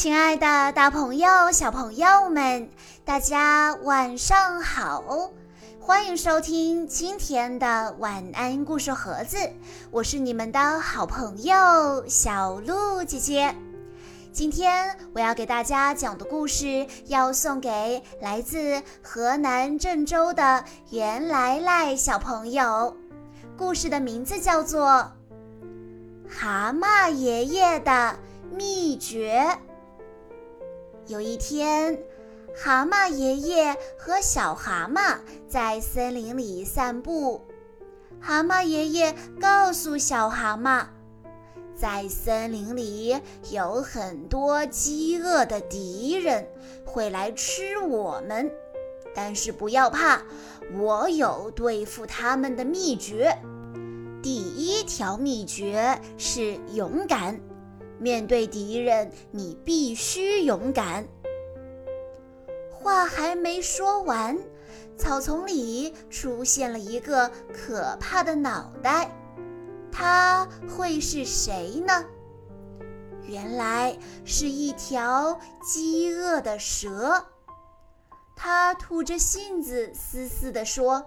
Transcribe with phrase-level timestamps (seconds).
[0.00, 2.70] 亲爱的，大朋友、小朋友们，
[3.04, 5.30] 大家晚上好！
[5.78, 9.36] 欢迎收听今天的晚安故事盒子，
[9.90, 13.54] 我是你们的好朋友小鹿姐姐。
[14.32, 22.96] 今天我要给大家讲的故事，要送给来自河南郑州的袁来来小朋友。
[23.54, 24.88] 故事的名字叫做
[26.26, 28.16] 《蛤蟆爷爷的
[28.50, 29.46] 秘诀》。
[31.10, 31.98] 有一天，
[32.54, 37.44] 蛤蟆爷爷和小蛤蟆在森林里散步。
[38.20, 40.86] 蛤蟆爷爷告诉小蛤蟆，
[41.74, 46.46] 在森林里有很多饥饿的敌人
[46.86, 48.48] 会来吃我们，
[49.12, 50.22] 但是不要怕，
[50.78, 53.36] 我有对付他们的秘诀。
[54.22, 57.40] 第一条秘诀是勇敢。
[58.00, 61.06] 面对敌人，你必须勇敢。
[62.72, 64.38] 话还没说完，
[64.96, 69.14] 草丛里出现了一个可怕的脑袋，
[69.92, 72.04] 它会是谁呢？
[73.22, 77.26] 原来是一条饥饿的蛇。
[78.34, 81.04] 它吐着信子，嘶嘶地说：“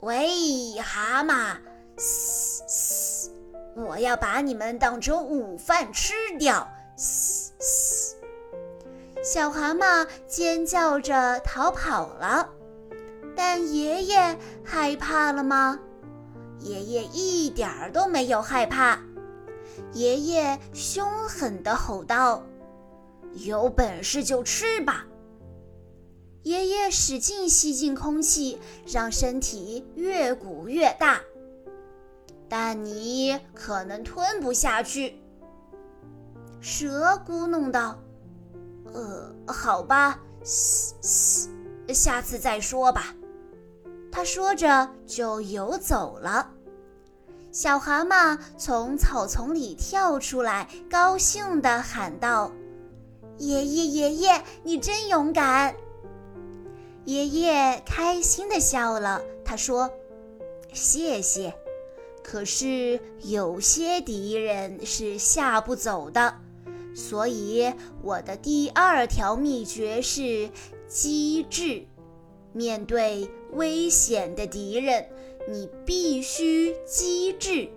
[0.00, 1.58] 喂，蛤蟆，
[1.98, 3.30] 嘶嘶。”
[3.74, 6.68] 我要把你们当成午饭吃掉！
[6.96, 8.16] 嘶嘶，
[9.24, 12.50] 小蛤蟆尖叫着逃跑了。
[13.34, 15.80] 但爷爷害怕了吗？
[16.60, 19.00] 爷爷一点儿都没有害怕。
[19.92, 22.44] 爷爷凶狠地吼道
[23.44, 25.06] ：“有本事就吃吧！”
[26.44, 31.20] 爷爷使劲吸进空气，让身体越鼓越大。
[32.54, 35.18] 但你可能吞不下去。”
[36.60, 37.98] 蛇咕哝道
[38.92, 41.48] ，“呃，好吧，嘶嘶，
[41.94, 43.14] 下次再说吧。”
[44.12, 46.50] 他说着就游走了。
[47.50, 52.52] 小蛤蟆从草丛里跳出来，高兴地喊道
[53.38, 55.74] ：“爷爷，爷爷，你真勇敢！”
[57.06, 59.90] 爷爷开心地笑了，他说
[60.74, 61.54] ：“谢谢。”
[62.22, 66.34] 可是有些敌人是吓不走的，
[66.94, 67.72] 所以
[68.02, 70.48] 我的第二条秘诀是
[70.86, 71.84] 机智。
[72.54, 75.06] 面对危险的敌人，
[75.48, 77.68] 你必须机智。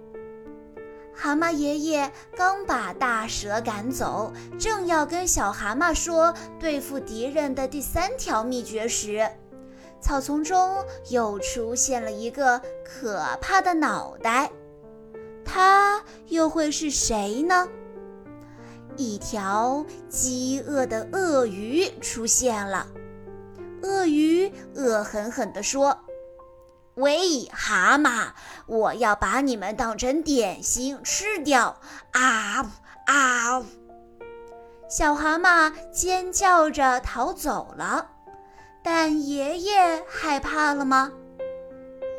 [1.14, 9.26] 蛤蟆爷爷刚把大蛇赶走，正要跟小蛤蟆说对付敌人的第三条秘诀时，
[10.00, 14.52] 草丛中又出现了一个可怕的脑袋，
[15.44, 17.68] 它又会是谁呢？
[18.98, 22.88] 一条饥饿的鳄鱼出现了。
[23.82, 25.98] 鳄鱼恶狠狠地说
[26.96, 28.30] ：“喂，蛤蟆，
[28.68, 31.78] 我要把你们当成点心吃掉！”
[32.14, 32.68] 啊呜
[33.08, 33.66] 啊呜！
[34.90, 38.12] 小蛤蟆尖叫着逃走了。
[38.86, 39.74] 但爷爷
[40.08, 41.12] 害怕了吗？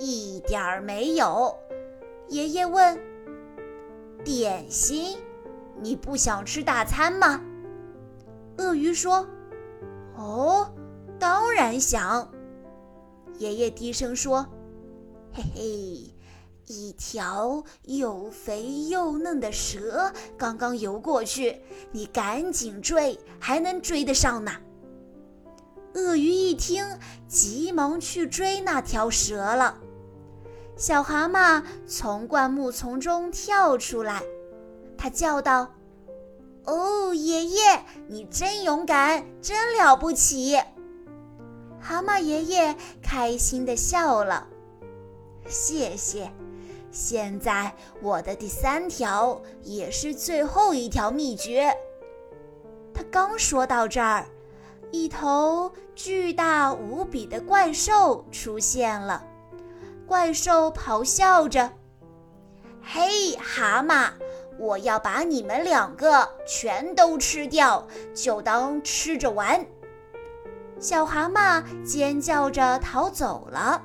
[0.01, 1.57] 一点儿没有。
[2.27, 3.01] 爷爷问
[4.25, 5.17] ：“点心，
[5.81, 7.41] 你不想吃大餐吗？”
[8.59, 9.25] 鳄鱼说
[10.19, 10.69] ：“哦，
[11.21, 12.29] 当然想。”
[13.39, 14.45] 爷爷低声说
[15.33, 15.63] ：“嘿嘿，
[16.67, 21.63] 一条又肥又嫩的蛇刚刚游过去，
[21.93, 24.51] 你赶紧追，还能追得上呢。”
[25.97, 26.87] 鳄鱼一听，
[27.27, 29.79] 急忙去追那条蛇了。
[30.77, 34.23] 小蛤蟆从灌木丛中跳出来，
[34.99, 35.73] 他叫道
[36.67, 40.61] ：“哦，爷爷，你真勇敢，真了不起！”
[41.81, 44.47] 蛤蟆爷爷开心地笑了
[45.49, 46.31] ：“谢谢。
[46.91, 51.75] 现在我的第三条也是最后一条秘诀。”
[52.93, 54.27] 他刚说到这儿。
[54.93, 59.25] 一头巨大无比的怪兽出现了，
[60.07, 61.73] 怪兽咆哮着
[62.83, 64.11] ：“嘿，蛤蟆，
[64.59, 69.67] 我要把你们两个全都吃掉，就当吃着玩。”
[70.79, 73.83] 小蛤蟆尖叫着逃走了，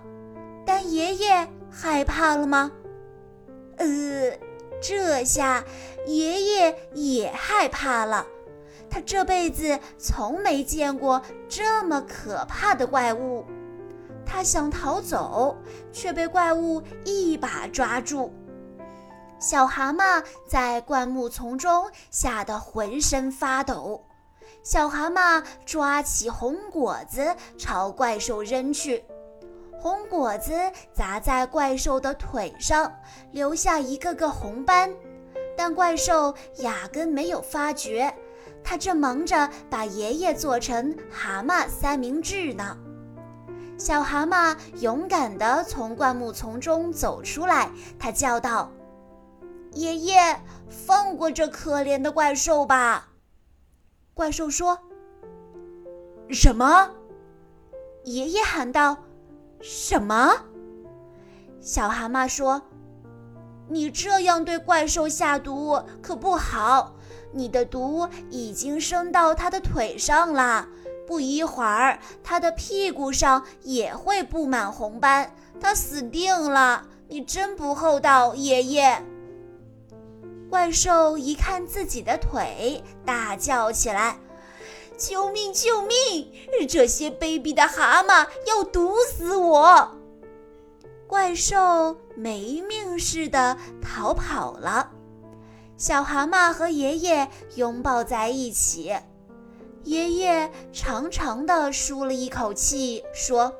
[0.65, 2.71] 但爷爷害怕了吗？
[3.77, 4.31] 呃，
[4.81, 5.63] 这下
[6.05, 8.27] 爷爷也害怕了。
[8.91, 13.45] 他这辈子从没见过这么可怕的怪物，
[14.25, 15.55] 他想逃走，
[15.93, 18.33] 却被怪物一把抓住。
[19.39, 24.03] 小蛤蟆在灌木丛中吓得浑身发抖。
[24.61, 29.03] 小蛤蟆抓起红果子朝怪兽扔去，
[29.79, 30.53] 红果子
[30.93, 32.93] 砸在怪兽的腿上，
[33.31, 34.93] 留下一个个红斑。
[35.57, 38.13] 但怪兽压根没有发觉，
[38.63, 42.77] 他正忙着把爷爷做成蛤蟆三明治呢。
[43.77, 48.71] 小蛤蟆勇敢地从灌木丛中走出来，他叫道
[49.73, 53.09] ：“爷爷，放过这可怜的怪兽吧！”
[54.13, 54.77] 怪兽说
[56.29, 56.91] ：“什么？”
[58.05, 58.97] 爷爷喊道
[59.61, 60.31] ：“什么？”
[61.59, 62.61] 小蛤蟆说
[63.67, 66.95] ：“你这样对怪兽下毒可不好，
[67.33, 70.67] 你的毒已经升到它的腿上了。”
[71.07, 76.87] 不一会儿，他的屁股上也会布满红斑，他死定了！
[77.09, 79.03] 你真不厚道，爷爷。
[80.49, 84.19] 怪兽一看自己的腿，大叫起来
[84.97, 85.51] ：“救命！
[85.53, 86.31] 救命！
[86.69, 89.91] 这些卑鄙的蛤蟆要毒死我！”
[91.07, 94.91] 怪兽没命似的逃跑了。
[95.81, 98.95] 小蛤蟆和爷爷拥抱在一起。
[99.83, 103.51] 爷爷长长的舒了一口气，说：“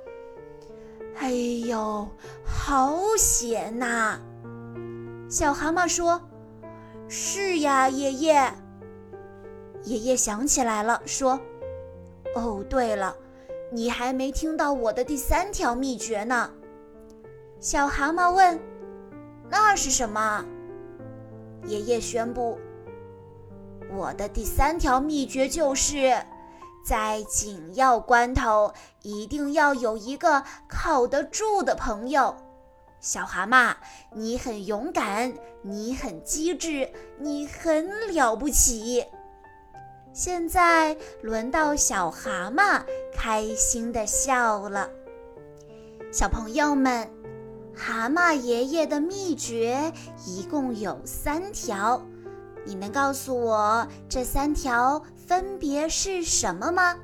[1.17, 2.07] 哎呦，
[2.45, 4.19] 好险呐！”
[5.27, 6.21] 小蛤蟆说
[7.09, 8.53] ：“是呀，爷爷。”
[9.81, 11.39] 爷爷想起来了，说
[12.37, 13.15] ：“哦，对了，
[13.71, 16.51] 你还没听到我的第三条秘诀呢。”
[17.59, 18.59] 小蛤蟆问
[19.49, 20.45] ：“那是什么？”
[21.65, 22.59] 爷爷宣布。
[23.93, 26.13] 我的第三条秘诀就是，
[26.85, 32.35] 在紧要关头一定要有一个靠得住的朋友。
[32.99, 33.75] 小蛤蟆，
[34.13, 39.05] 你很勇敢，你很机智，你很了不起。
[40.13, 42.83] 现在轮到小蛤蟆
[43.13, 44.89] 开心的笑了。
[46.11, 47.09] 小朋友们，
[47.75, 49.91] 蛤蟆爷爷的秘诀
[50.25, 52.01] 一共有三条。
[52.65, 56.95] 你能告诉我这三条分别是什么吗？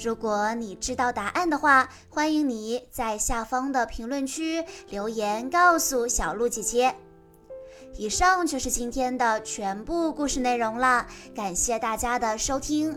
[0.00, 6.94] 如果你知道答案的话，欢迎你在下方的评论区留言告诉小鹿姐姐。
[7.96, 12.96] 以上就是今天的全部故事内容了，感谢大家的收听。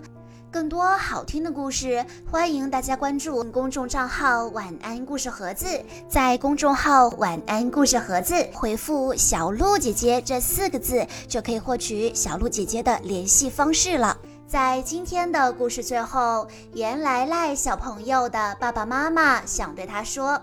[0.51, 5.65] 更多好听的故事，欢迎大家关注公众账号“晚安故事盒子”。
[6.09, 14.17] 在公众号“晚安故事盒子”回复“小鹿姐姐”这四个字，就可以获取小鹿姐姐的联系方式了。
[14.45, 20.37] 在今天的故事最后，袁来来小朋友的爸爸妈妈想对他说：“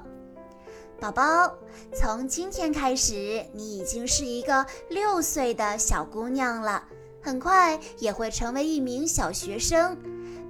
[0.99, 1.53] 宝宝，
[1.95, 6.83] 从今天开始，你已经是一个六岁的小姑娘了。”
[7.21, 9.97] 很快也会成为一名小学生。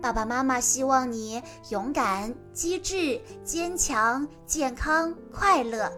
[0.01, 5.91] 爸爸妈妈希望你勇敢、机智、坚强、健康、快乐。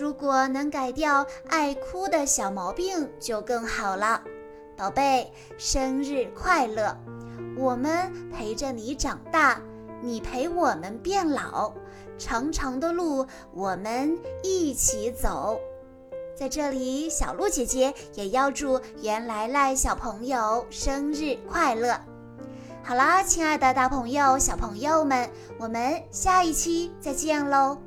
[0.00, 4.22] 如果能改掉爱哭的小毛病，就更好了。
[4.76, 6.96] 宝贝，生日快乐！
[7.56, 9.60] 我们陪着你长大，
[10.02, 11.72] 你陪我们变老。
[12.16, 15.60] 长长的路，我们一起走。
[16.34, 21.98] 在这里，小鹿姐姐也要祝袁来来小朋友生日快乐。
[22.82, 27.78] 好啦，亲爱的大朋友、小朋友们，我们下一期再见喽！